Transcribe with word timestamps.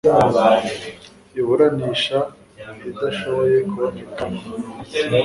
iburanisha 1.39 2.17
idashoboye 2.89 3.55
kuboneka 3.69 4.21
umwanditsi 4.29 4.97